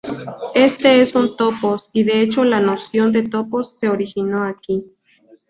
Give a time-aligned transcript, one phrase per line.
[0.55, 4.91] Éste es un topos, y de hecho la noción de topos se originó aquí.